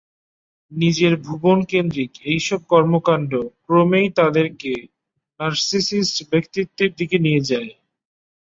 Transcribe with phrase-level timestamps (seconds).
[0.71, 3.31] নিজের ভুবন-কেন্দ্রিক এসব কর্মকাণ্ড
[3.63, 4.71] ক্রমেই তাঁদেরকে
[5.39, 7.71] নার্সিসিস্ট ব্যক্তিত্বের দিকে নিয়ে যায়।